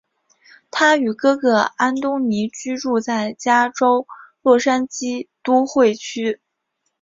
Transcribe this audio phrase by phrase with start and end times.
[0.71, 4.07] 他与哥哥安东尼居住在加州
[4.41, 6.41] 洛杉矶都会区。